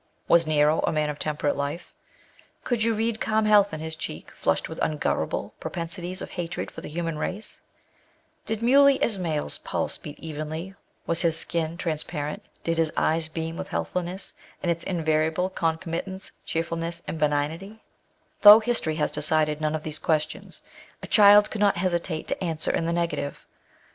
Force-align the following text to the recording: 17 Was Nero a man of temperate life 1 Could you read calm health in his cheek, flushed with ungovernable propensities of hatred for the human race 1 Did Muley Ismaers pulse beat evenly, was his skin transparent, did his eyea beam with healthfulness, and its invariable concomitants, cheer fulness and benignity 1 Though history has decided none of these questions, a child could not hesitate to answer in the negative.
17 0.23 0.23
Was 0.29 0.47
Nero 0.47 0.79
a 0.79 0.91
man 0.91 1.11
of 1.11 1.19
temperate 1.19 1.55
life 1.55 1.93
1 2.63 2.63
Could 2.63 2.81
you 2.83 2.95
read 2.95 3.21
calm 3.21 3.45
health 3.45 3.71
in 3.71 3.79
his 3.81 3.95
cheek, 3.95 4.31
flushed 4.31 4.67
with 4.67 4.79
ungovernable 4.81 5.53
propensities 5.59 6.23
of 6.23 6.31
hatred 6.31 6.71
for 6.71 6.81
the 6.81 6.87
human 6.89 7.19
race 7.19 7.61
1 8.47 8.47
Did 8.47 8.61
Muley 8.63 8.97
Ismaers 8.97 9.59
pulse 9.63 9.99
beat 9.99 10.17
evenly, 10.17 10.73
was 11.05 11.21
his 11.21 11.37
skin 11.37 11.77
transparent, 11.77 12.41
did 12.63 12.77
his 12.79 12.89
eyea 12.93 13.31
beam 13.31 13.57
with 13.57 13.67
healthfulness, 13.69 14.33
and 14.63 14.71
its 14.71 14.83
invariable 14.85 15.51
concomitants, 15.51 16.31
cheer 16.45 16.63
fulness 16.63 17.03
and 17.07 17.19
benignity 17.19 17.69
1 17.69 17.79
Though 18.41 18.59
history 18.59 18.95
has 18.95 19.11
decided 19.11 19.61
none 19.61 19.75
of 19.75 19.83
these 19.83 19.99
questions, 19.99 20.63
a 21.03 21.07
child 21.07 21.51
could 21.51 21.61
not 21.61 21.77
hesitate 21.77 22.27
to 22.29 22.43
answer 22.43 22.71
in 22.71 22.87
the 22.87 22.93
negative. 22.93 23.45